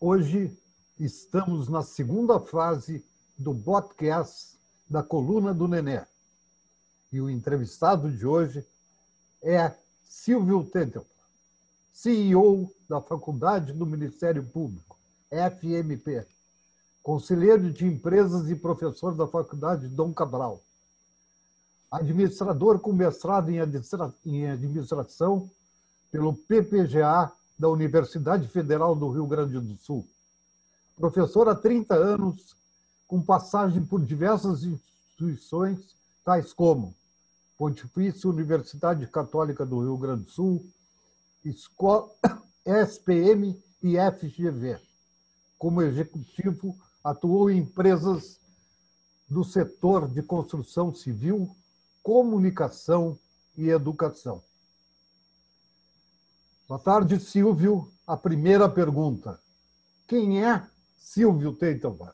[0.00, 0.56] Hoje
[0.96, 3.04] estamos na segunda fase
[3.36, 4.56] do podcast
[4.88, 6.06] da Coluna do Nenê.
[7.10, 8.64] E o entrevistado de hoje
[9.42, 9.74] é
[10.08, 11.04] Silvio Tentelman,
[11.92, 14.96] CEO da Faculdade do Ministério Público,
[15.32, 16.24] FMP,
[17.02, 20.62] conselheiro de empresas e professor da Faculdade Dom Cabral,
[21.90, 23.58] administrador com mestrado em
[24.48, 25.50] administração
[26.12, 30.06] pelo PPGA da Universidade Federal do Rio Grande do Sul.
[30.96, 32.54] Professor há 30 anos,
[33.06, 35.78] com passagem por diversas instituições,
[36.24, 36.94] tais como
[37.56, 40.64] Pontifícia Universidade Católica do Rio Grande do Sul,
[41.44, 42.10] Escola,
[42.64, 44.78] SPM e FGV.
[45.58, 48.38] Como executivo, atuou em empresas
[49.28, 51.54] do setor de construção civil,
[52.02, 53.18] comunicação
[53.56, 54.42] e educação.
[56.68, 57.90] Boa tarde, Silvio.
[58.06, 59.40] A primeira pergunta.
[60.06, 60.68] Quem é
[60.98, 62.12] Silvio Teitelman?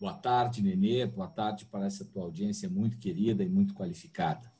[0.00, 1.04] Boa tarde, Nenê.
[1.04, 4.50] Boa tarde para essa tua audiência muito querida e muito qualificada.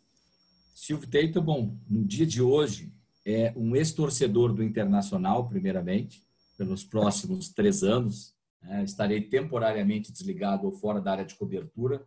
[0.74, 2.92] Silvio Teitelman, no dia de hoje,
[3.24, 6.22] é um ex-torcedor do Internacional, primeiramente,
[6.58, 8.34] pelos próximos três anos.
[8.60, 8.84] Né?
[8.84, 12.06] Estarei temporariamente desligado ou fora da área de cobertura,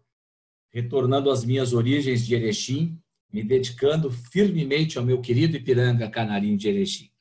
[0.70, 6.68] retornando às minhas origens de Erechim, me dedicando firmemente ao meu querido Ipiranga Canarinho de
[6.68, 7.12] Erechim.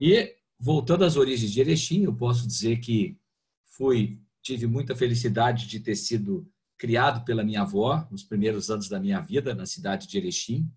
[0.00, 3.18] E, voltando às origens de Erechim, eu posso dizer que
[3.66, 9.00] fui, tive muita felicidade de ter sido criado pela minha avó nos primeiros anos da
[9.00, 10.70] minha vida na cidade de Erechim,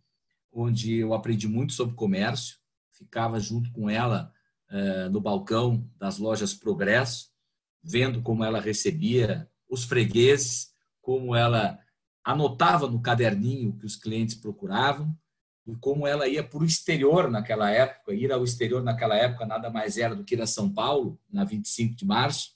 [0.51, 2.57] onde eu aprendi muito sobre comércio,
[2.91, 4.33] ficava junto com ela
[4.69, 7.29] eh, no balcão das lojas Progresso,
[7.83, 11.79] vendo como ela recebia os fregueses, como ela
[12.23, 15.15] anotava no caderninho que os clientes procuravam
[15.65, 18.13] e como ela ia para o exterior naquela época.
[18.13, 21.43] Ir ao exterior naquela época nada mais era do que ir a São Paulo, na
[21.43, 22.51] 25 de março,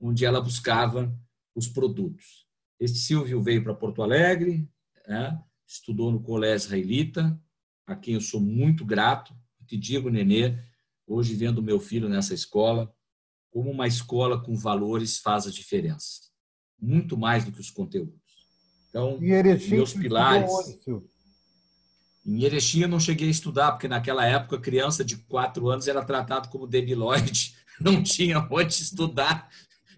[0.00, 1.14] onde ela buscava
[1.54, 2.46] os produtos.
[2.78, 4.68] Este Silvio veio para Porto Alegre,
[5.06, 5.38] né?
[5.66, 7.40] estudou no Colégio Israelita,
[7.86, 9.34] a quem eu sou muito grato.
[9.66, 10.58] Te digo, Nenê,
[11.06, 12.92] hoje vendo meu filho nessa escola,
[13.50, 16.30] como uma escola com valores faz a diferença.
[16.80, 18.19] Muito mais do que os conteúdos.
[18.90, 20.50] Então, em Erechim, meus pilares.
[22.26, 26.04] Em Erechim eu não cheguei a estudar, porque naquela época criança de quatro anos era
[26.04, 29.48] tratado como debilóide, não tinha onde estudar.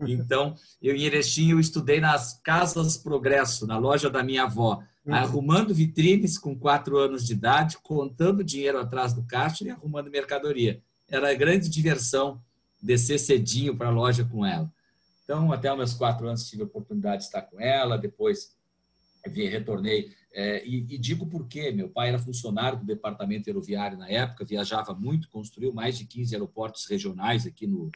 [0.00, 5.14] Então, eu em Erechim eu estudei nas Casas Progresso, na loja da minha avó, uhum.
[5.14, 10.82] arrumando vitrines com quatro anos de idade, contando dinheiro atrás do caixa e arrumando mercadoria.
[11.09, 12.41] Era a grande diversão
[12.80, 14.70] descer cedinho para a loja com ela.
[15.24, 18.50] Então, até os meus quatro anos tive a oportunidade de estar com ela, depois
[19.28, 20.10] retornei.
[20.34, 21.71] É, e, e, digo por quê.
[21.71, 26.34] Meu pai era funcionário do departamento aeroviário na época, viajava muito, construiu mais de 15
[26.34, 27.91] aeroportos regionais aqui no,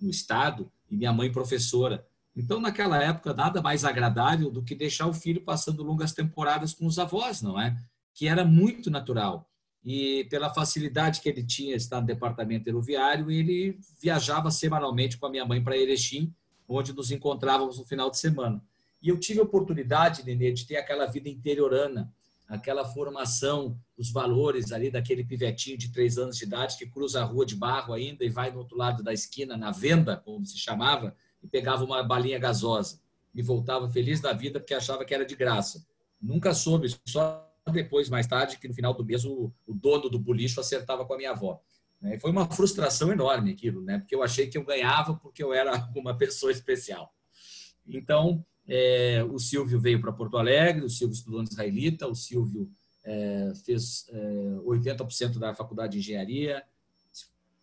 [0.00, 2.06] no estado, e minha mãe professora.
[2.34, 6.86] Então, naquela época, nada mais agradável do que deixar o filho passando longas temporadas com
[6.86, 7.76] os avós, não é?
[8.14, 9.50] Que era muito natural.
[9.84, 15.30] E pela facilidade que ele tinha estar no departamento aeroviário, ele viajava semanalmente com a
[15.30, 16.32] minha mãe para Erechim,
[16.68, 18.62] onde nos encontrávamos no final de semana.
[19.02, 22.12] E eu tive a oportunidade, Nenê, de ter aquela vida interiorana,
[22.46, 27.24] aquela formação, os valores ali daquele pivetinho de três anos de idade que cruza a
[27.24, 30.58] rua de barro ainda e vai do outro lado da esquina, na venda, como se
[30.58, 33.00] chamava, e pegava uma balinha gasosa.
[33.34, 35.86] E voltava feliz da vida porque achava que era de graça.
[36.20, 40.18] Nunca soube, só depois, mais tarde, que no final do mês o, o dono do
[40.18, 41.62] bolicho acertava com a minha avó.
[42.00, 42.18] Né?
[42.18, 43.98] Foi uma frustração enorme aquilo, né?
[43.98, 47.14] porque eu achei que eu ganhava porque eu era uma pessoa especial.
[47.86, 52.70] Então, é, o Silvio veio para Porto Alegre, o Silvio estudou no israelita, o Silvio
[53.04, 56.62] é, fez é, 80% da faculdade de engenharia,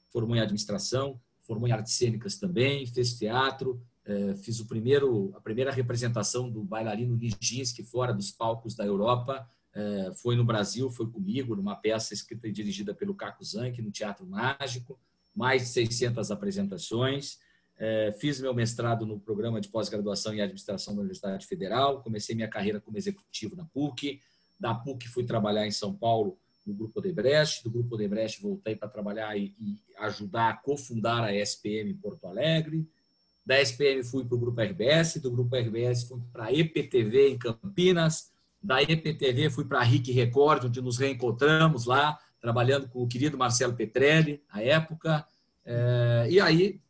[0.09, 5.41] formou em administração, formou em artes cênicas também, fez teatro, é, fiz o primeiro, a
[5.41, 11.07] primeira representação do bailarino Nijinsky fora dos palcos da Europa, é, foi no Brasil, foi
[11.07, 14.99] comigo, numa peça escrita e dirigida pelo Caco Zanck, no Teatro Mágico,
[15.35, 17.37] mais de 600 apresentações.
[17.79, 22.01] É, fiz meu mestrado no programa de pós-graduação em administração da Universidade Federal.
[22.01, 24.19] Comecei minha carreira como executivo na PUC.
[24.59, 27.63] Da PUC fui trabalhar em São Paulo no Grupo Odebrecht.
[27.63, 32.25] Do Grupo Odebrecht voltei para trabalhar e, e, ajudar a cofundar a SPM em Porto
[32.25, 32.89] Alegre.
[33.45, 35.21] Da SPM fui para o Grupo RBS.
[35.21, 38.31] Do Grupo RBS fui para a EPTV em Campinas.
[38.61, 43.37] Da EPTV fui para a RIC Record, onde nos reencontramos lá, trabalhando com o querido
[43.37, 45.25] Marcelo Petrelli, à época.
[45.63, 46.81] É, e aí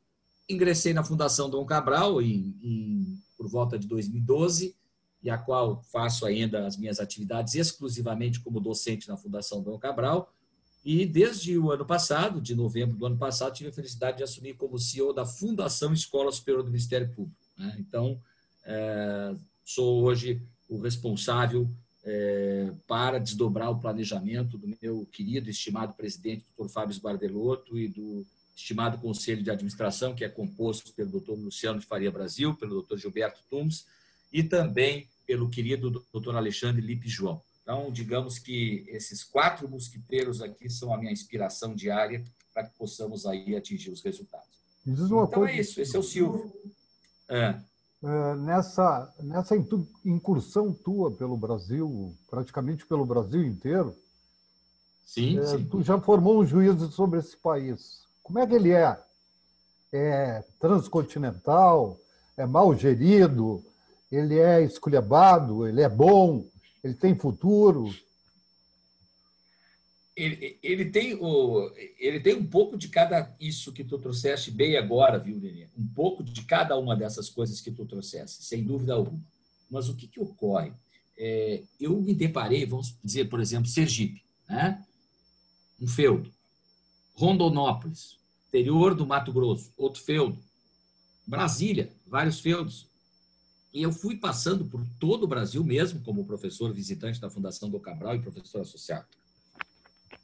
[0.49, 4.75] ingressei na Fundação Dom Cabral em, em, por volta de 2012,
[5.21, 10.31] e a qual faço ainda as minhas atividades exclusivamente como docente na Fundação Dom Cabral.
[10.85, 14.53] E desde o ano passado, de novembro do ano passado, tive a felicidade de assumir
[14.53, 17.37] como CEO da Fundação Escola Superior do Ministério Público.
[17.57, 17.75] Né?
[17.79, 18.21] Então,
[18.63, 19.35] é,
[19.65, 21.69] sou hoje o responsável
[22.05, 28.25] é, para desdobrar o planejamento do meu querido, estimado presidente, doutor Fábio Bardelotto, e do
[28.57, 32.97] estimado Conselho de Administração, que é composto pelo doutor Luciano de Faria Brasil, pelo doutor
[32.97, 33.85] Gilberto Tums,
[34.33, 37.39] e também pelo querido doutor Alexandre Lipe João.
[37.61, 43.27] Então, digamos que esses quatro mosquiteiros aqui são a minha inspiração diária para que possamos
[43.27, 44.47] aí atingir os resultados.
[44.85, 45.53] então é coisa...
[45.53, 46.51] é isso, esse é o Silvio.
[47.29, 47.59] É.
[48.03, 49.55] É, nessa, nessa
[50.05, 53.95] incursão tua pelo Brasil, praticamente pelo Brasil inteiro,
[55.05, 55.65] sim, é, sim.
[55.65, 58.06] tu já formou um juízo sobre esse país.
[58.27, 58.99] Como é que ele é?
[59.93, 61.97] É transcontinental?
[62.35, 63.63] É mal gerido?
[64.11, 65.65] Ele é esculhambado?
[65.65, 66.45] Ele é bom?
[66.83, 67.89] Ele tem futuro?
[70.13, 74.75] Ele, ele, tem o, ele tem um pouco de cada isso que tu trouxeste bem
[74.75, 75.69] agora, viu, Nenê?
[75.77, 79.23] Um pouco de cada uma dessas coisas que tu trouxeste, sem dúvida alguma.
[79.71, 80.73] Mas o que, que ocorre?
[81.17, 84.83] É, eu me deparei, vamos dizer, por exemplo, Sergipe, né?
[85.79, 86.29] um feudo.
[87.17, 88.16] Rondonópolis,
[88.47, 90.37] interior do Mato Grosso, outro feudo.
[91.25, 92.87] Brasília, vários feudos.
[93.73, 97.79] E eu fui passando por todo o Brasil mesmo, como professor visitante da Fundação do
[97.79, 99.05] Cabral e professor associado.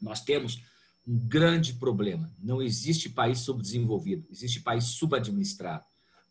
[0.02, 0.62] Nós temos
[1.06, 2.32] um grande problema.
[2.42, 5.84] Não existe país subdesenvolvido, existe país subadministrado.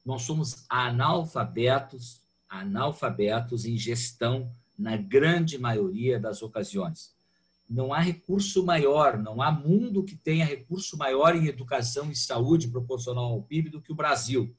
[0.05, 7.13] Nós somos analfabetos, analfabetos em gestão na grande maioria das ocasiões.
[7.73, 12.69] Não há recurso maior, não há mundo que tenha recurso maior em educação e saúde
[12.69, 14.55] proporcional ao PIB do que o Brasil.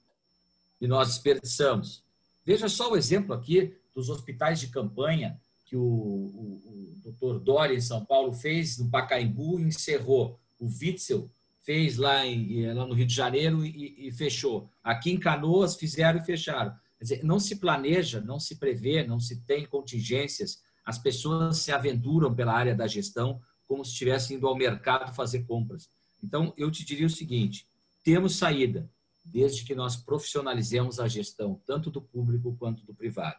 [0.81, 2.03] E nós desperdiçamos.
[2.43, 7.75] Veja só o exemplo aqui dos hospitais de campanha que o, o, o doutor Dória
[7.75, 10.39] em São Paulo fez no Pacaembu e encerrou.
[10.59, 11.29] O Witzel
[11.61, 14.71] fez lá, em, lá no Rio de Janeiro e, e, fechou.
[14.83, 16.71] Aqui em Canoas fizeram e fecharam.
[16.97, 20.62] Quer dizer, não se planeja, não se prevê, não se tem contingências.
[20.85, 25.43] As pessoas se aventuram pela área da gestão como se estivessem indo ao mercado fazer
[25.43, 25.89] compras.
[26.23, 27.65] Então, eu te diria o seguinte:
[28.03, 28.89] temos saída,
[29.23, 33.37] desde que nós profissionalizemos a gestão, tanto do público quanto do privado.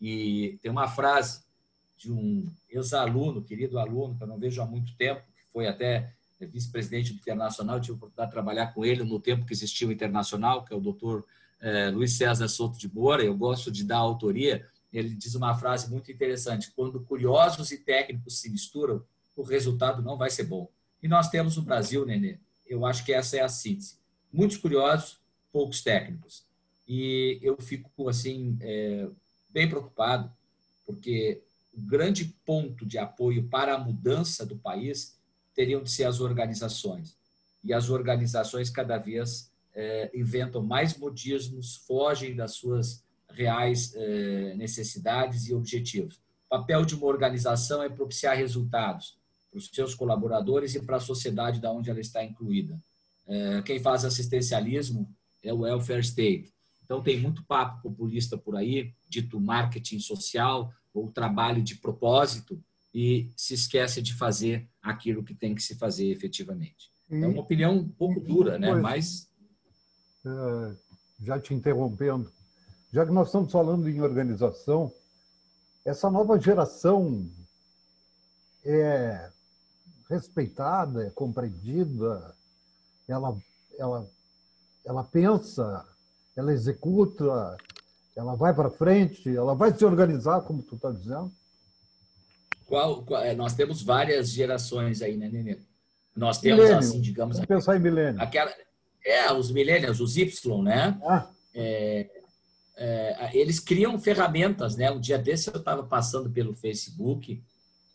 [0.00, 1.42] E tem uma frase
[1.96, 6.12] de um ex-aluno, querido aluno, que eu não vejo há muito tempo, que foi até
[6.40, 9.92] vice-presidente do Internacional, tive a oportunidade de trabalhar com ele no tempo que existia o
[9.92, 11.24] Internacional, que é o doutor
[11.60, 15.90] eh, Luiz César Souto de Moura, eu gosto de dar autoria, ele diz uma frase
[15.90, 19.04] muito interessante, quando curiosos e técnicos se misturam,
[19.36, 20.70] o resultado não vai ser bom.
[21.02, 23.96] E nós temos no Brasil, Nenê, eu acho que essa é a síntese.
[24.32, 25.20] Muitos curiosos,
[25.52, 26.44] poucos técnicos.
[26.88, 29.08] E eu fico, assim, é,
[29.50, 30.32] bem preocupado,
[30.84, 31.42] porque
[31.72, 35.16] o grande ponto de apoio para a mudança do país
[35.54, 37.16] teriam de ser as organizações.
[37.62, 43.04] E as organizações cada vez é, inventam mais modismos, fogem das suas
[43.36, 46.16] reais é, necessidades e objetivos.
[46.46, 49.16] O papel de uma organização é propiciar resultados
[49.50, 52.78] para os seus colaboradores e para a sociedade da onde ela está incluída.
[53.28, 55.08] É, quem faz assistencialismo
[55.42, 56.52] é o welfare state.
[56.84, 62.62] Então tem muito papo populista por aí, dito marketing social, ou trabalho de propósito
[62.94, 66.90] e se esquece de fazer aquilo que tem que se fazer efetivamente.
[67.10, 68.72] E, é uma opinião um pouco dura, né?
[68.74, 69.28] Mas
[70.24, 70.76] é,
[71.24, 72.32] já te interrompendo,
[72.96, 74.90] já que nós estamos falando em organização,
[75.84, 77.30] essa nova geração
[78.64, 79.28] é
[80.08, 82.34] respeitada, é compreendida,
[83.06, 83.36] ela,
[83.78, 84.10] ela,
[84.82, 85.84] ela pensa,
[86.34, 87.58] ela executa,
[88.16, 91.30] ela vai para frente, ela vai se organizar, como tu está dizendo?
[92.64, 95.58] Qual, qual é, nós temos várias gerações aí, né, Nenê?
[96.16, 96.78] Nós temos, milênio.
[96.78, 97.36] assim, digamos...
[97.36, 98.22] Vamos pensar em milênio.
[98.22, 98.50] Aquela,
[99.04, 100.98] é, os milênios, os Y, né?
[101.04, 101.28] Ah.
[101.54, 102.15] É,
[102.76, 104.90] é, eles criam ferramentas, né?
[104.90, 107.42] Um dia desse eu estava passando pelo Facebook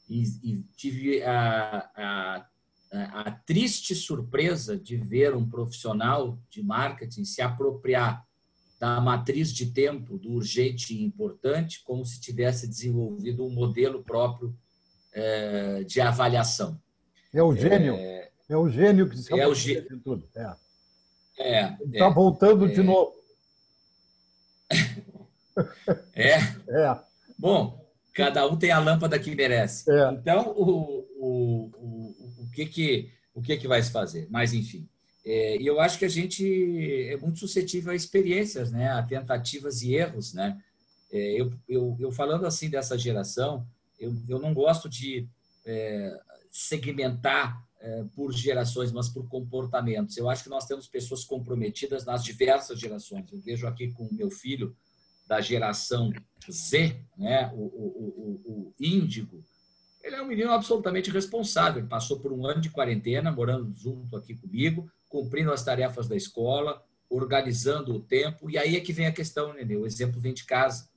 [0.09, 2.45] e, e tive a, a,
[2.91, 8.25] a, triste surpresa de ver um profissional de marketing se apropriar
[8.79, 14.57] da matriz de tempo do urgente e importante, como se tivesse desenvolvido um modelo próprio
[15.13, 16.81] é, de avaliação.
[17.31, 17.93] É o gênio.
[17.93, 19.87] É, é o gênio que se é o gênio.
[19.87, 20.27] de tudo.
[20.35, 20.55] É.
[21.37, 22.83] É, Está é, voltando de é.
[22.83, 23.20] novo.
[26.15, 26.37] É?
[26.69, 26.99] É.
[27.37, 27.81] Bom,
[28.13, 29.89] cada um tem a lâmpada que merece.
[29.91, 30.11] É.
[30.11, 34.27] Então, o, o, o, o, que, que, o que, que vai se fazer?
[34.29, 34.87] Mas, enfim.
[35.25, 38.89] É, e eu acho que a gente é muito suscetível a experiências, né?
[38.89, 40.33] a tentativas e erros.
[40.33, 40.59] Né?
[41.11, 43.65] É, eu, eu, eu, falando assim dessa geração,
[43.99, 45.27] eu, eu não gosto de
[45.65, 50.17] é, segmentar é, por gerações, mas por comportamentos.
[50.17, 53.31] Eu acho que nós temos pessoas comprometidas nas diversas gerações.
[53.31, 54.75] Eu vejo aqui com o meu filho
[55.31, 56.11] da geração
[56.51, 59.41] Z, né, o, o, o, o Índigo,
[60.03, 61.79] ele é um menino absolutamente responsável.
[61.79, 66.17] Ele passou por um ano de quarentena, morando junto aqui comigo, cumprindo as tarefas da
[66.17, 68.49] escola, organizando o tempo.
[68.49, 69.77] E aí é que vem a questão, Nenê.
[69.77, 70.89] O exemplo vem de casa.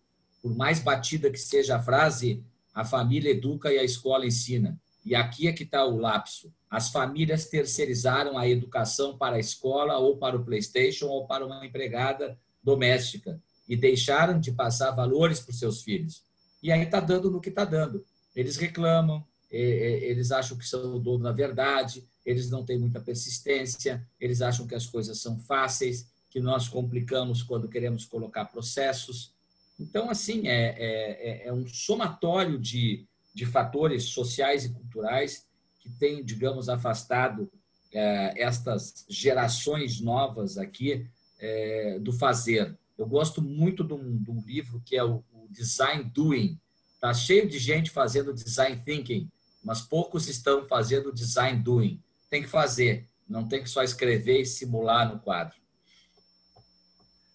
[0.42, 2.42] Por mais batida que seja a frase,
[2.74, 4.76] a família educa e a escola ensina.
[5.04, 6.52] E aqui é que está o lapso.
[6.68, 11.64] As famílias terceirizaram a educação para a escola ou para o PlayStation ou para uma
[11.64, 16.22] empregada doméstica e deixaram de passar valores para os seus filhos.
[16.62, 18.04] E aí está dando no que está dando.
[18.34, 24.04] Eles reclamam, eles acham que são o dono da verdade, eles não têm muita persistência,
[24.20, 29.32] eles acham que as coisas são fáceis, que nós complicamos quando queremos colocar processos.
[29.78, 35.46] Então, assim, é, é, é um somatório de, de fatores sociais e culturais
[35.78, 37.50] que tem, digamos, afastado
[37.92, 41.06] é, estas gerações novas aqui
[41.38, 42.76] é, do fazer.
[42.96, 46.58] Eu gosto muito de um, de um livro que é o, o Design Doing.
[46.94, 49.30] Está cheio de gente fazendo Design Thinking,
[49.62, 52.00] mas poucos estão fazendo Design Doing.
[52.30, 55.56] Tem que fazer, não tem que só escrever e simular no quadro.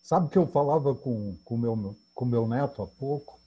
[0.01, 3.39] Sabe que eu falava com o meu, com meu neto há pouco?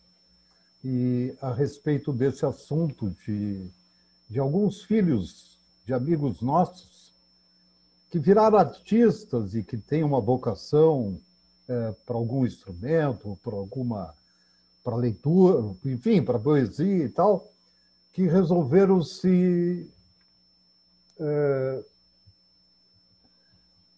[0.85, 3.71] e a respeito desse assunto de,
[4.28, 7.12] de alguns filhos de amigos nossos
[8.11, 11.19] que viraram artistas e que têm uma vocação
[11.73, 14.14] é, para algum instrumento, para alguma
[14.85, 17.49] para leitura, enfim, para poesia e tal,
[18.12, 19.88] que resolveram se
[21.21, 21.85] é,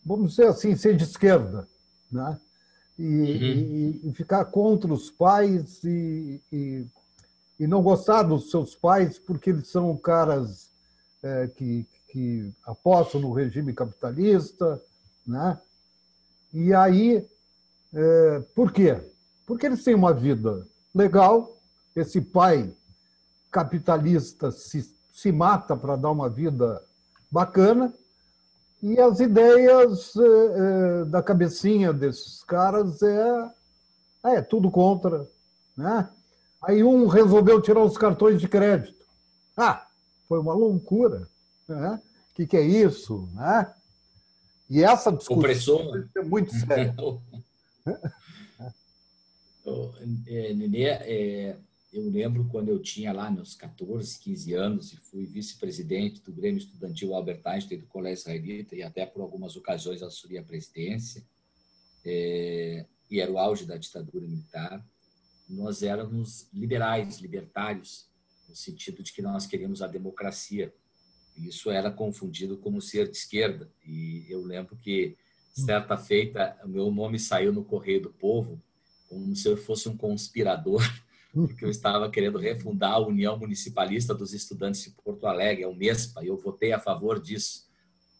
[0.04, 1.66] vamos dizer assim, ser de esquerda,
[2.12, 2.38] né?
[2.98, 4.00] e, uhum.
[4.04, 6.86] e, e ficar contra os pais e, e,
[7.58, 10.70] e, não gostar dos seus pais porque eles são caras
[11.22, 14.80] é, que, que apostam no regime capitalista,
[15.26, 15.58] né?
[16.52, 17.26] E aí,
[17.94, 19.00] é, por quê?
[19.46, 21.56] Porque eles têm uma vida legal,
[21.94, 22.72] esse pai
[23.50, 26.82] capitalista se, se mata para dar uma vida
[27.30, 27.92] bacana,
[28.82, 33.50] e as ideias é, da cabecinha desses caras é,
[34.24, 35.26] é tudo contra.
[35.76, 36.08] Né?
[36.62, 39.04] Aí um resolveu tirar os cartões de crédito.
[39.56, 39.86] Ah,
[40.28, 41.26] foi uma loucura.
[41.66, 42.00] Né?
[42.30, 43.26] O que, que é isso?
[43.32, 43.72] Né?
[44.68, 45.80] E essa discussão
[46.16, 46.94] é muito séria.
[50.54, 51.56] Nenê, é,
[51.92, 56.58] eu lembro quando eu tinha lá meus 14, 15 anos e fui vice-presidente do Grêmio
[56.58, 61.24] Estudantil Albert Einstein do Colégio Israelita e até por algumas ocasiões assumi a presidência.
[62.04, 64.84] É, e era o auge da ditadura militar.
[65.48, 68.08] Nós éramos liberais, libertários,
[68.48, 70.74] no sentido de que nós queríamos a democracia.
[71.36, 73.70] Isso era confundido como ser de esquerda.
[73.84, 75.16] E eu lembro que,
[75.54, 78.60] certa feita, meu nome saiu no Correio do Povo
[79.08, 80.82] como se eu fosse um conspirador
[81.34, 86.22] porque eu estava querendo refundar a União Municipalista dos Estudantes de Porto Alegre, a Unespa,
[86.22, 87.68] e eu votei a favor disso.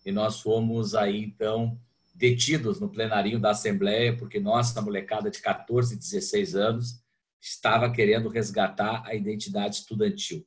[0.05, 1.81] E nós fomos aí, então,
[2.13, 7.01] detidos no plenarinho da Assembleia, porque nossa molecada de 14, 16 anos
[7.41, 10.45] estava querendo resgatar a identidade estudantil.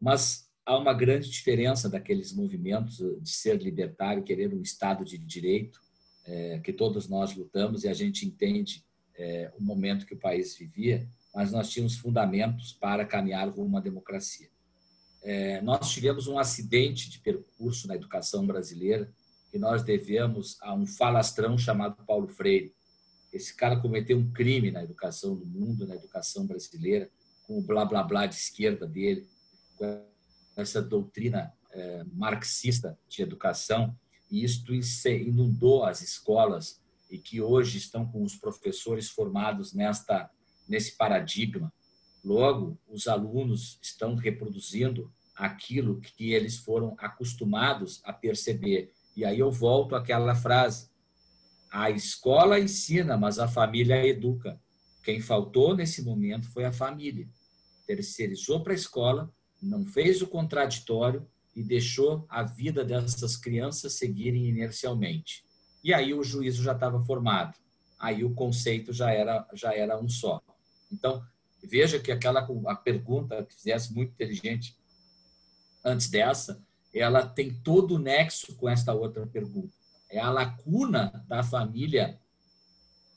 [0.00, 5.78] Mas há uma grande diferença daqueles movimentos de ser libertário, querer um Estado de direito,
[6.26, 8.84] é, que todos nós lutamos e a gente entende
[9.16, 13.68] é, o momento que o país vivia, mas nós tínhamos fundamentos para caminhar rumo a
[13.68, 14.48] uma democracia.
[15.22, 19.12] É, nós tivemos um acidente de percurso na educação brasileira
[19.50, 22.74] que nós devemos a um falastrão chamado Paulo Freire.
[23.32, 27.10] Esse cara cometeu um crime na educação do mundo, na educação brasileira,
[27.46, 29.28] com o blá blá blá de esquerda dele,
[29.76, 30.04] com
[30.56, 33.96] essa doutrina é, marxista de educação,
[34.30, 36.80] e isto inundou as escolas
[37.10, 40.30] e que hoje estão com os professores formados nesta
[40.68, 41.72] nesse paradigma.
[42.24, 48.92] Logo, os alunos estão reproduzindo aquilo que eles foram acostumados a perceber.
[49.14, 50.90] E aí eu volto àquela frase:
[51.70, 54.60] a escola ensina, mas a família educa.
[55.04, 57.28] Quem faltou nesse momento foi a família.
[57.86, 61.24] Terceirizou para a escola, não fez o contraditório
[61.56, 65.42] e deixou a vida dessas crianças seguirem inercialmente.
[65.82, 67.56] E aí o juízo já estava formado.
[67.98, 70.42] Aí o conceito já era já era um só.
[70.92, 71.24] Então,
[71.64, 74.76] veja que aquela a pergunta que fizesse muito inteligente
[75.82, 79.72] antes dessa, ela tem todo o nexo com esta outra pergunta.
[80.10, 82.18] É a lacuna da família,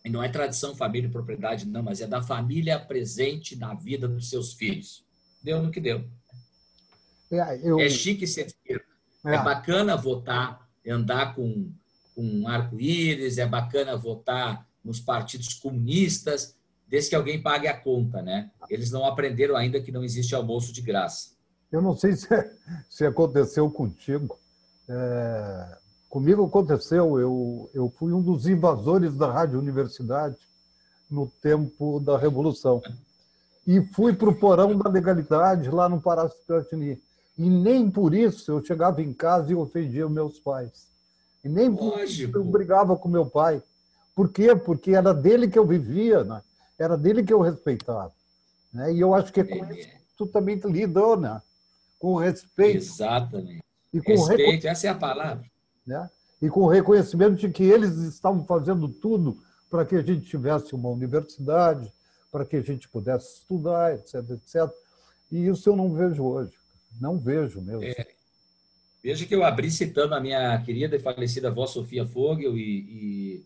[0.03, 4.08] e não é tradição, família e propriedade, não, mas é da família presente na vida
[4.08, 5.05] dos seus filhos.
[5.41, 6.10] Deu no que deu.
[7.31, 7.79] É, eu...
[7.79, 8.86] é chique ser esquerda.
[9.25, 11.71] É, é bacana votar, andar com,
[12.15, 16.55] com um arco-íris, é bacana votar nos partidos comunistas,
[16.88, 18.50] desde que alguém pague a conta, né?
[18.69, 21.31] Eles não aprenderam ainda que não existe almoço de graça.
[21.71, 22.27] Eu não sei se,
[22.89, 24.38] se aconteceu contigo.
[24.88, 25.77] É,
[26.09, 27.19] comigo aconteceu.
[27.19, 30.38] Eu, eu fui um dos invasores da Rádio Universidade
[31.09, 32.81] no tempo da Revolução.
[33.67, 37.00] E fui para o porão da legalidade lá no Palácio Piratini.
[37.39, 40.89] E nem por isso eu chegava em casa e ofendia meus pais.
[41.41, 43.63] E nem por isso eu brigava com meu pai.
[44.13, 44.53] Por quê?
[44.53, 46.41] Porque era dele que eu vivia, né?
[46.77, 48.12] era dele que eu respeitava.
[48.74, 48.93] Né?
[48.93, 51.41] E eu acho que é com isso que tu também lidou, né?
[51.98, 52.84] com respeito.
[52.84, 53.63] Exatamente.
[53.93, 55.46] E com respeito, essa é a palavra.
[55.88, 56.10] Né?
[56.41, 59.38] E com o reconhecimento de que eles estavam fazendo tudo
[59.69, 61.89] para que a gente tivesse uma universidade,
[62.29, 64.69] para que a gente pudesse estudar, etc, etc.
[65.31, 66.58] E isso eu não vejo hoje.
[67.00, 67.84] Não vejo mesmo.
[67.84, 68.08] É.
[69.01, 73.46] Veja que eu abri citando a minha querida e falecida avó Sofia Fogel e, e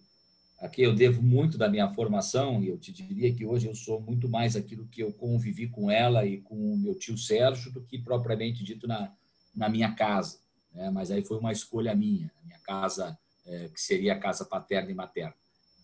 [0.64, 3.76] a quem eu devo muito da minha formação, e eu te diria que hoje eu
[3.76, 7.70] sou muito mais aquilo que eu convivi com ela e com o meu tio Sérgio
[7.72, 9.14] do que propriamente dito na,
[9.54, 10.40] na minha casa.
[10.74, 10.90] Né?
[10.90, 14.96] Mas aí foi uma escolha minha, minha casa, é, que seria a casa paterna e
[14.96, 15.36] materna.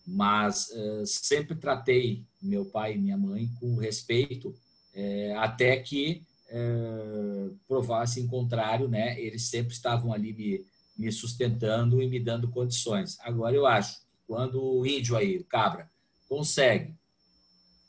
[0.06, 4.54] Mas é, sempre tratei meu pai e minha mãe com respeito,
[4.94, 9.18] é, até que é, provassem contrário, né?
[9.20, 10.66] Eles sempre estavam ali me,
[10.98, 13.16] me sustentando e me dando condições.
[13.20, 15.88] Agora eu acho, quando o índio aí, o cabra,
[16.28, 16.94] consegue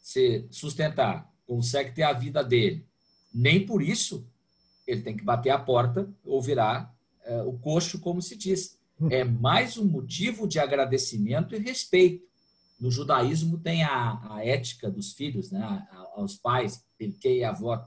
[0.02, 2.86] se sustentar, consegue ter a vida dele,
[3.34, 4.28] nem por isso
[4.86, 8.80] ele tem que bater a porta ou virar é, o coxo, como se diz.
[9.10, 12.24] É mais um motivo de agradecimento e respeito.
[12.80, 15.88] No judaísmo tem a, a ética dos filhos, né?
[16.16, 17.86] aos pais, Pirkei Avot,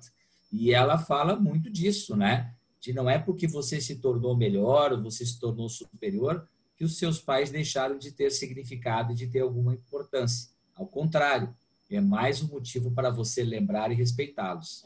[0.54, 2.54] e ela fala muito disso, né?
[2.80, 6.46] De não é porque você se tornou melhor ou você se tornou superior
[6.76, 10.50] que os seus pais deixaram de ter significado e de ter alguma importância.
[10.76, 11.52] Ao contrário,
[11.90, 14.84] é mais um motivo para você lembrar e respeitá-los.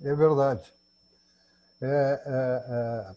[0.00, 0.62] É verdade.
[1.80, 3.16] É, é, é,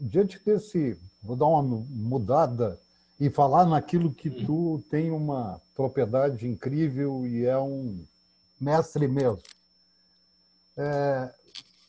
[0.00, 2.78] diante desse, vou dar uma mudada
[3.18, 4.46] e falar naquilo que hum.
[4.46, 8.04] tu tem uma propriedade incrível e é um
[8.60, 9.42] mestre mesmo.
[10.76, 11.34] É,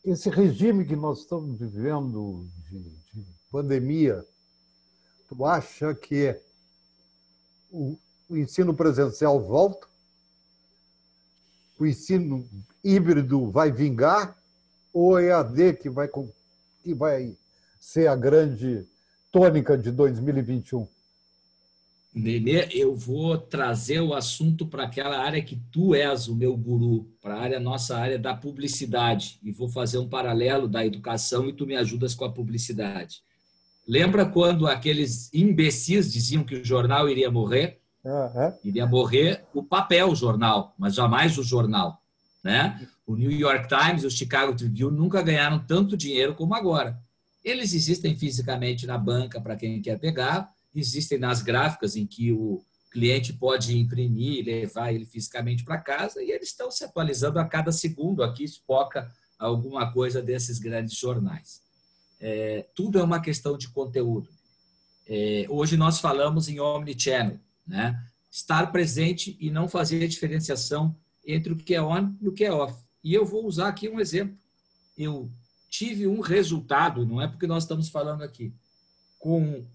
[0.03, 2.79] esse regime que nós estamos vivendo de,
[3.13, 4.25] de pandemia,
[5.29, 6.39] tu acha que
[7.71, 7.97] o,
[8.29, 9.87] o ensino presencial volta?
[11.79, 12.47] O ensino
[12.83, 14.37] híbrido vai vingar?
[14.91, 16.09] Ou é a D que vai,
[16.83, 17.35] que vai
[17.79, 18.87] ser a grande
[19.31, 20.87] tônica de 2021?
[22.15, 27.07] Nenê, eu vou trazer o assunto para aquela área que tu és o meu guru,
[27.19, 31.53] para a área, nossa área da publicidade, e vou fazer um paralelo da educação e
[31.53, 33.23] tu me ajudas com a publicidade.
[33.87, 37.79] Lembra quando aqueles imbecis diziam que o jornal iria morrer?
[38.05, 38.53] Uhum.
[38.63, 41.99] Iria morrer o papel o jornal, mas jamais o jornal.
[42.43, 42.87] Né?
[43.07, 46.97] O New York Times e o Chicago Tribune nunca ganharam tanto dinheiro como agora.
[47.43, 52.63] Eles existem fisicamente na banca para quem quer pegar, existem nas gráficas em que o
[52.91, 57.45] cliente pode imprimir e levar ele fisicamente para casa, e eles estão se atualizando a
[57.45, 58.23] cada segundo.
[58.23, 61.61] Aqui espoca alguma coisa desses grandes jornais.
[62.19, 64.29] É, tudo é uma questão de conteúdo.
[65.07, 68.01] É, hoje nós falamos em omnichannel, né?
[68.31, 72.45] estar presente e não fazer a diferenciação entre o que é on e o que
[72.45, 72.83] é off.
[73.03, 74.37] E eu vou usar aqui um exemplo.
[74.97, 75.29] Eu
[75.69, 78.53] tive um resultado, não é porque nós estamos falando aqui,
[79.19, 79.65] com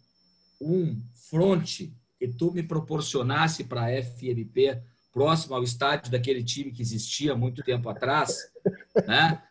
[0.60, 6.82] um fronte que tu me proporcionasse para a FMP próximo ao estádio daquele time que
[6.82, 8.50] existia muito tempo atrás,
[9.06, 9.42] né?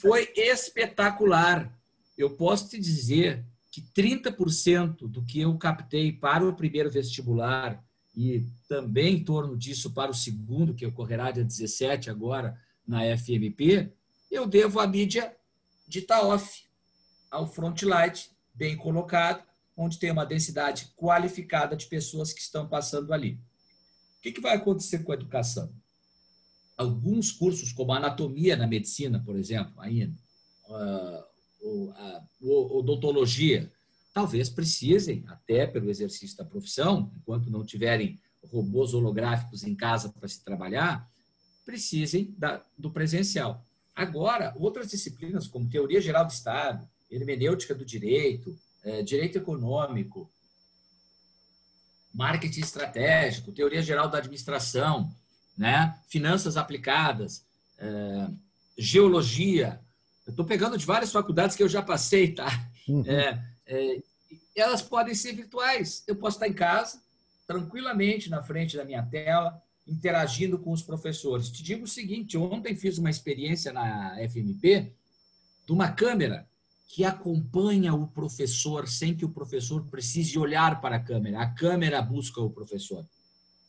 [0.00, 1.72] Foi espetacular.
[2.16, 7.82] Eu posso te dizer que 30% do que eu captei para o primeiro vestibular
[8.16, 13.92] e também em torno disso para o segundo, que ocorrerá dia 17 agora na FMP,
[14.30, 15.34] eu devo à mídia
[15.86, 16.64] de Taoff,
[17.30, 19.44] ao Frontlight, bem colocado,
[19.78, 23.40] onde tem uma densidade qualificada de pessoas que estão passando ali.
[24.18, 25.72] O que, que vai acontecer com a educação?
[26.76, 30.14] Alguns cursos, como anatomia na medicina, por exemplo, ainda,
[30.68, 31.24] uh,
[32.40, 33.72] ou, odontologia,
[34.12, 40.26] talvez precisem, até pelo exercício da profissão, enquanto não tiverem robôs holográficos em casa para
[40.28, 41.08] se trabalhar,
[41.64, 43.64] precisem da, do presencial.
[43.94, 50.30] Agora, outras disciplinas, como teoria geral do Estado, hermenêutica do direito, é, direito econômico,
[52.12, 55.12] marketing estratégico, teoria geral da administração,
[55.56, 55.98] né?
[56.08, 57.44] finanças aplicadas,
[57.78, 58.28] é,
[58.78, 59.80] geologia,
[60.26, 62.48] Eu estou pegando de várias faculdades que eu já passei, tá?
[62.86, 63.02] Uhum.
[63.06, 64.02] É, é,
[64.54, 66.04] elas podem ser virtuais.
[66.06, 67.02] Eu posso estar em casa,
[67.46, 71.50] tranquilamente na frente da minha tela, interagindo com os professores.
[71.50, 74.92] Te digo o seguinte: ontem fiz uma experiência na FMP
[75.66, 76.46] de uma câmera
[76.88, 81.42] que acompanha o professor sem que o professor precise olhar para a câmera.
[81.42, 83.04] A câmera busca o professor.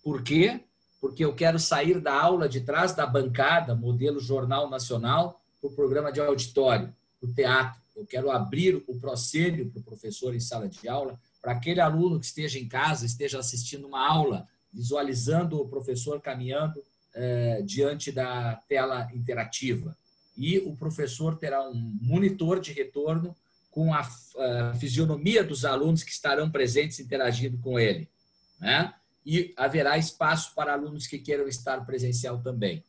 [0.01, 0.62] Por quê?
[1.01, 5.73] Porque eu quero sair da aula de trás da bancada, modelo Jornal Nacional, para o
[5.73, 7.82] programa de auditório, para o teatro.
[7.93, 12.19] Eu quero abrir o proscênio para o professor em sala de aula, para aquele aluno
[12.19, 16.82] que esteja em casa, esteja assistindo uma aula, visualizando o professor caminhando
[17.13, 19.97] eh, diante da tela interativa.
[20.39, 23.36] E o professor terá um monitor de retorno
[23.69, 28.10] com a, a fisionomia dos alunos que estarão presentes interagindo com ele.
[28.58, 28.93] Né?
[29.25, 32.82] E haverá espaço para alunos que queiram estar presencial também.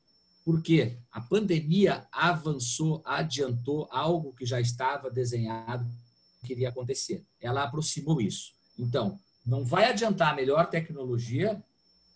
[0.45, 5.85] Porque a pandemia avançou, adiantou algo que já estava desenhado
[6.45, 7.25] que iria acontecer.
[7.41, 8.53] Ela aproximou isso.
[8.79, 11.61] Então, não vai adiantar a melhor tecnologia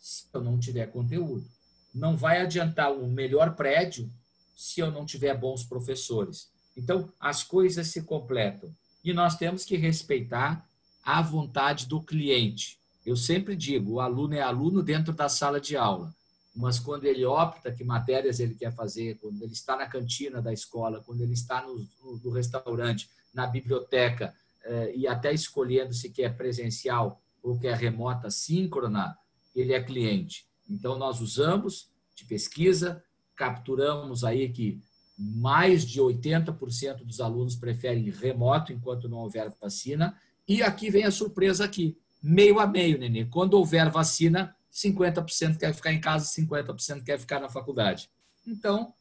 [0.00, 1.44] se eu não tiver conteúdo.
[1.92, 4.08] Não vai adiantar o melhor prédio
[4.54, 6.48] se eu não tiver bons professores.
[6.76, 8.74] Então, as coisas se completam.
[9.02, 10.66] E nós temos que respeitar
[11.02, 12.78] a vontade do cliente.
[13.04, 16.14] Eu sempre digo, o aluno é aluno dentro da sala de aula
[16.54, 20.52] mas quando ele opta que matérias ele quer fazer, quando ele está na cantina da
[20.52, 21.88] escola, quando ele está no,
[22.22, 29.18] no restaurante, na biblioteca, eh, e até escolhendo se quer presencial ou quer remota síncrona,
[29.54, 30.46] ele é cliente.
[30.70, 33.02] Então, nós usamos de pesquisa,
[33.36, 34.80] capturamos aí que
[35.16, 40.18] mais de 80% dos alunos preferem remoto enquanto não houver vacina.
[40.46, 43.24] E aqui vem a surpresa aqui, meio a meio, Nenê.
[43.26, 48.10] Quando houver vacina, 50% quer ficar em casa, 50% quer ficar na faculdade.
[48.46, 48.92] Então,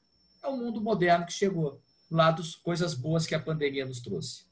[0.41, 4.43] é o mundo moderno que chegou, lá das coisas boas que a pandemia nos trouxe.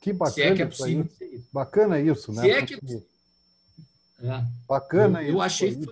[0.00, 0.34] Que bacana.
[0.34, 1.08] Se é que é possível.
[1.20, 1.48] Isso.
[1.52, 2.42] Bacana isso, né?
[2.42, 4.44] Se é que é.
[4.68, 5.42] Bacana eu, eu isso.
[5.42, 5.86] achei.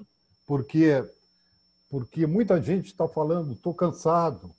[0.46, 1.04] Porque,
[1.94, 4.50] porque muita gente está falando, estou cansado,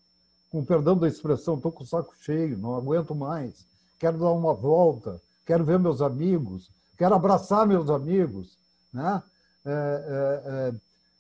[0.49, 3.65] com perdão da expressão, estou com o saco cheio, não aguento mais,
[3.99, 8.57] quero dar uma volta, quero ver meus amigos, quero abraçar meus amigos,
[8.93, 9.21] né?
[9.65, 10.71] é,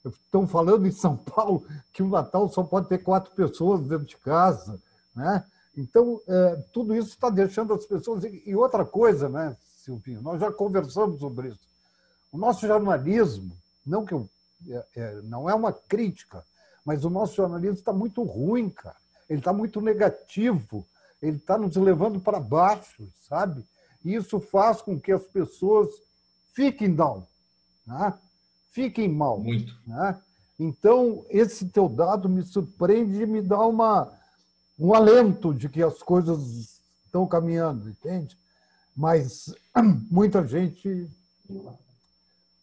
[0.05, 4.05] é, estão falando em São Paulo que o Natal só pode ter quatro pessoas dentro
[4.05, 4.81] de casa,
[5.13, 5.43] né?
[5.75, 8.23] Então, é, tudo isso está deixando as pessoas.
[8.23, 10.21] E outra coisa, né, Silvinho?
[10.21, 11.67] Nós já conversamos sobre isso.
[12.31, 13.51] O nosso jornalismo,
[13.85, 14.29] não que eu,
[14.67, 16.43] é, é, não é uma crítica,
[16.85, 18.97] mas o nosso jornalismo está muito ruim, cara.
[19.29, 20.85] Ele está muito negativo.
[21.21, 23.65] Ele está nos levando para baixo, sabe?
[24.03, 25.89] E isso faz com que as pessoas
[26.53, 27.25] fiquem down.
[27.85, 28.13] Né?
[28.75, 29.39] fiquem mal.
[29.39, 29.73] Muito.
[29.87, 30.21] Né?
[30.59, 34.11] Então, esse teu dado me surpreende e me dá uma,
[34.77, 38.37] um alento de que as coisas estão caminhando, entende?
[38.93, 39.55] Mas
[40.11, 41.09] muita gente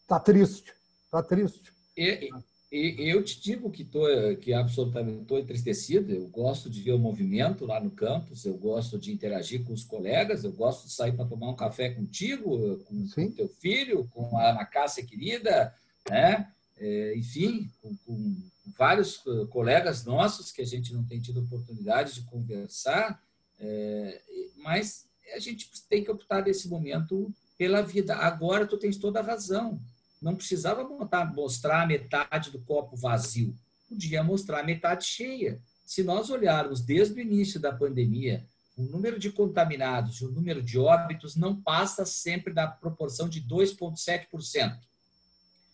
[0.03, 0.75] está triste,
[1.07, 1.73] está triste.
[1.97, 2.31] E,
[2.71, 4.07] e, eu te digo que tô,
[4.41, 6.13] que absolutamente estou entristecido.
[6.13, 9.85] Eu gosto de ver o movimento lá no campus, eu gosto de interagir com os
[9.85, 14.37] colegas, eu gosto de sair para tomar um café contigo, com, o teu filho, com
[14.39, 15.75] a Ana Cássia querida,
[16.09, 16.51] né?
[16.79, 18.37] É, enfim, com, com,
[18.77, 23.21] vários eh, colegas nossos que a gente não tem tido oportunidade de conversar,
[23.59, 24.21] é,
[24.57, 28.17] mas a gente tem que optar nesse momento pela vida.
[28.17, 29.81] Agora tu tens toda a razão.
[30.23, 33.55] Não precisava montar, mostrar metade do copo vazio,
[33.89, 35.61] podia mostrar metade cheia.
[35.85, 40.63] Se nós olharmos desde o início da pandemia, o número de contaminados e o número
[40.63, 44.79] de óbitos não passa sempre da proporção de 2,7%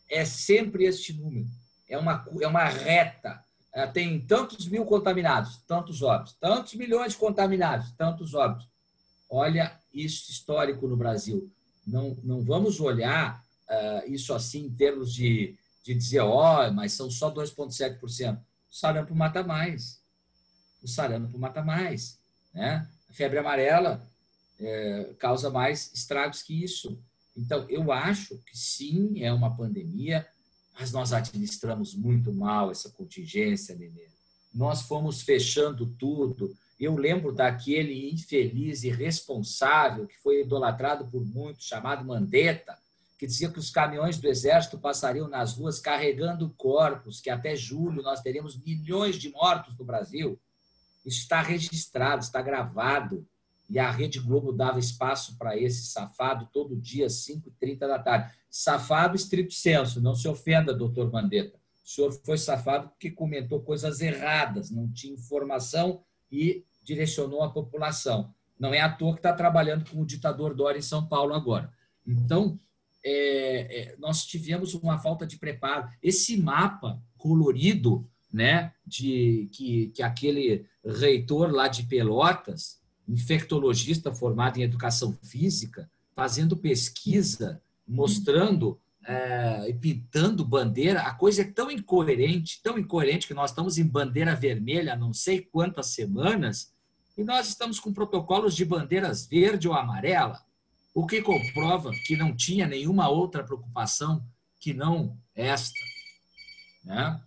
[0.08, 1.46] é sempre este número.
[1.88, 3.42] É uma, é uma reta.
[3.72, 6.34] É, tem tantos mil contaminados, tantos óbitos.
[6.40, 8.66] Tantos milhões de contaminados, tantos óbitos.
[9.28, 11.50] Olha isso histórico no Brasil.
[11.86, 16.92] Não, não vamos olhar uh, isso assim em termos de, de dizer, ó, oh, mas
[16.92, 18.38] são só 2,7%.
[18.38, 20.00] O sarampo mata mais.
[20.82, 22.18] O sarampo mata mais.
[22.52, 22.88] Né?
[23.08, 24.06] A febre amarela
[24.58, 26.98] é, causa mais estragos que isso.
[27.36, 30.26] Então, eu acho que sim, é uma pandemia,
[30.78, 34.08] mas nós administramos muito mal essa contingência, Nenê.
[34.52, 36.56] Nós fomos fechando tudo.
[36.78, 42.78] Eu lembro daquele infeliz e irresponsável que foi idolatrado por muitos, chamado Mandetta,
[43.18, 48.00] que dizia que os caminhões do Exército passariam nas ruas carregando corpos, que até julho
[48.00, 50.40] nós teríamos milhões de mortos no Brasil.
[51.04, 53.26] Isso está registrado, está gravado.
[53.68, 58.32] E a Rede Globo dava espaço para esse safado todo dia, às 5h30 da tarde.
[58.48, 61.58] Safado estrito senso, não se ofenda, doutor Mandetta.
[61.84, 68.32] O senhor foi safado porque comentou coisas erradas, não tinha informação e direcionou a população.
[68.58, 71.72] Não é à toa que está trabalhando com o ditador Dória em São Paulo agora.
[72.06, 72.58] Então,
[73.08, 75.88] é, é, nós tivemos uma falta de preparo.
[76.02, 84.62] Esse mapa colorido, né, de que, que aquele reitor lá de Pelotas, infectologista formado em
[84.62, 92.78] educação física, fazendo pesquisa, mostrando é, e pintando bandeira, a coisa é tão incoerente, tão
[92.78, 96.74] incoerente que nós estamos em bandeira vermelha há não sei quantas semanas
[97.16, 100.40] e nós estamos com protocolos de bandeiras verde ou amarela,
[100.98, 104.20] o que comprova que não tinha nenhuma outra preocupação
[104.58, 105.78] que não esta,
[106.84, 107.20] né?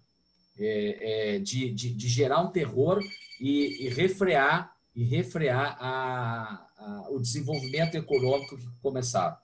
[0.59, 2.99] É, é, de, de, de, gerar um terror
[3.39, 9.39] e, e refrear e refrear a, a, o desenvolvimento econômico que começava.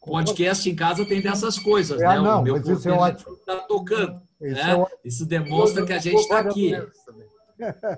[0.00, 2.20] Podcast em casa tem dessas coisas, é, né?
[2.20, 3.34] Não, o meu mas isso é ótimo.
[3.34, 4.22] Está tocando.
[4.40, 4.72] Isso, né?
[4.72, 6.70] é isso demonstra que a gente está aqui.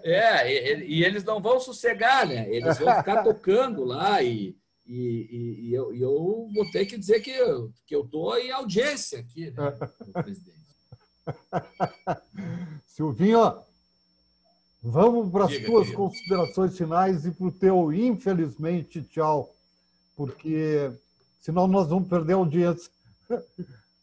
[0.03, 2.49] É, e, e, eles não vão sossegar, né?
[2.49, 7.31] Eles vão ficar tocando lá e, e, e eu, eu, vou ter que dizer que
[7.31, 9.73] eu, que eu tô em audiência aqui, né,
[10.13, 10.65] presidente.
[12.87, 13.63] Silvinho,
[14.83, 15.97] vamos para as tuas querido.
[15.97, 19.55] considerações finais e para o teu, infelizmente, tchau,
[20.15, 20.93] porque
[21.41, 22.91] senão nós vamos perder a audiência.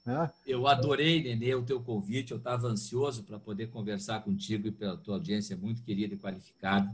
[0.06, 0.32] Né?
[0.46, 2.32] Eu adorei, Nenê, o teu convite.
[2.32, 6.94] Eu estava ansioso para poder conversar contigo e pela tua audiência muito querida e qualificada.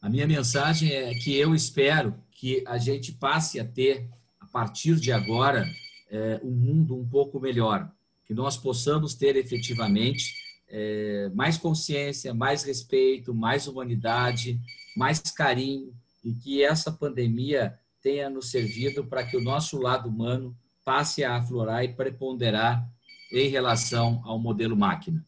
[0.00, 4.96] A minha mensagem é que eu espero que a gente passe a ter, a partir
[4.96, 5.66] de agora,
[6.10, 7.90] é, um mundo um pouco melhor.
[8.24, 10.34] Que nós possamos ter efetivamente
[10.68, 14.60] é, mais consciência, mais respeito, mais humanidade,
[14.96, 20.56] mais carinho e que essa pandemia tenha nos servido para que o nosso lado humano
[20.86, 22.88] passe a aflorar e preponderar
[23.32, 25.26] em relação ao modelo máquina.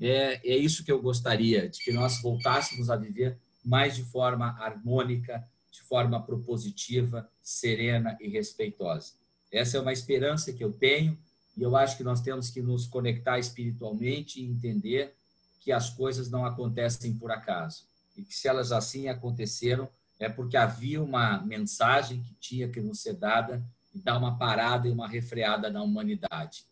[0.00, 4.56] É, é isso que eu gostaria, de que nós voltássemos a viver mais de forma
[4.58, 9.12] harmônica, de forma propositiva, serena e respeitosa.
[9.52, 11.18] Essa é uma esperança que eu tenho
[11.54, 15.14] e eu acho que nós temos que nos conectar espiritualmente e entender
[15.60, 17.84] que as coisas não acontecem por acaso
[18.16, 19.86] e que se elas assim aconteceram
[20.18, 23.62] é porque havia uma mensagem que tinha que nos ser dada
[23.94, 26.64] e dar uma parada e uma refreada na humanidade.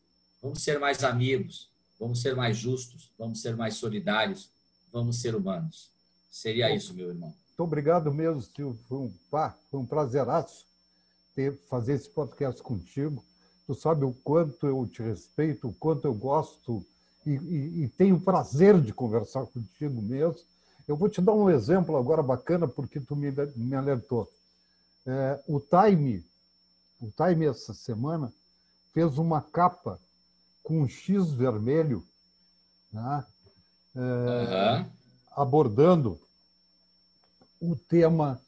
[0.42, 4.50] Vamos ser mais amigos, vamos ser mais justos, vamos ser mais solidários,
[4.92, 5.90] vamos ser humanos.
[6.30, 7.28] Seria Bom, isso, meu irmão.
[7.28, 8.78] Muito obrigado mesmo, Silvio.
[8.88, 10.66] Foi um, pá, foi um prazeraço
[11.34, 13.24] ter, fazer esse podcast contigo.
[13.66, 16.84] Tu sabe o quanto eu te respeito, o quanto eu gosto
[17.24, 20.40] e, e, e tenho prazer de conversar contigo mesmo.
[20.88, 24.30] Eu vou te dar um exemplo agora bacana, porque tu me, me alertou.
[25.06, 26.24] É, o Time
[27.02, 28.32] o Time essa semana
[28.94, 30.00] fez uma capa
[30.62, 32.06] com um X vermelho,
[32.92, 33.26] né?
[33.96, 34.90] é, uhum.
[35.32, 36.20] abordando
[37.60, 38.40] o tema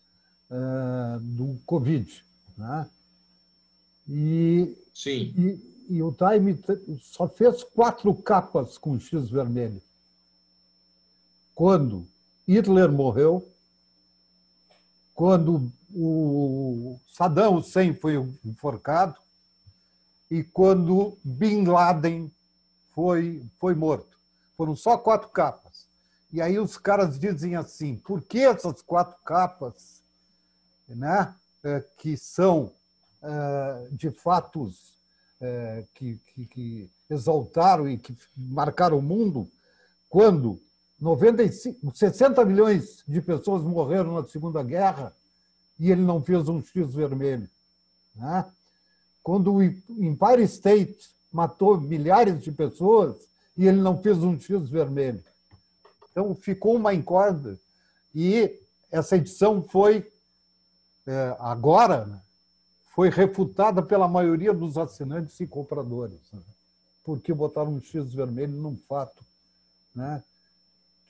[0.48, 2.24] é, do Covid.
[2.56, 2.88] Né?
[4.08, 5.34] E, Sim.
[5.36, 6.56] E, e, o Time
[7.02, 9.82] só fez quatro capas com X vermelho.
[11.56, 12.06] Quando
[12.46, 13.52] Hitler morreu,
[15.14, 19.16] quando o Saddam Hussein foi enforcado
[20.30, 22.32] e quando Bin Laden
[22.92, 24.16] foi, foi morto.
[24.56, 25.86] Foram só quatro capas.
[26.32, 30.02] E aí os caras dizem assim: por que essas quatro capas,
[30.88, 32.72] né, é, que são
[33.22, 34.94] é, de fatos
[35.40, 39.48] é, que, que, que exaltaram e que marcaram o mundo,
[40.08, 40.60] quando
[41.00, 45.14] 95, 60 milhões de pessoas morreram na Segunda Guerra
[45.78, 47.48] e ele não fez um X vermelho.
[48.14, 48.44] Né?
[49.22, 53.16] Quando o Empire State matou milhares de pessoas
[53.56, 55.22] e ele não fez um X vermelho.
[56.10, 57.58] Então ficou uma encorda
[58.14, 60.10] e essa edição foi
[61.06, 62.20] é, agora né,
[62.94, 66.40] foi refutada pela maioria dos assinantes e compradores, né?
[67.02, 69.22] porque botaram um X vermelho num fato,
[69.94, 70.22] né?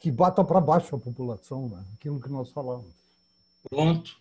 [0.05, 1.83] Que bata para baixo a população, né?
[1.95, 2.93] aquilo que nós falamos.
[3.71, 4.15] Pronto.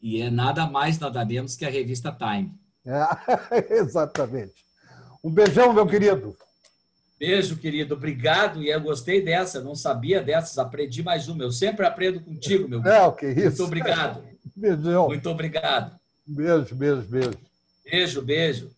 [0.00, 2.54] E é nada mais, nada menos que a revista Time.
[2.86, 4.64] É, exatamente.
[5.22, 6.36] Um beijão, meu querido.
[7.18, 7.94] Beijo, querido.
[7.94, 8.62] Obrigado.
[8.62, 11.42] E eu gostei dessa, não sabia dessas, aprendi mais uma.
[11.42, 13.40] Eu sempre aprendo contigo, meu É, o que isso.
[13.42, 14.22] Muito obrigado.
[14.54, 15.08] Beijão.
[15.08, 15.98] Muito obrigado.
[16.24, 17.38] Beijo, beijo, beijo.
[17.84, 18.70] Beijo, beijo.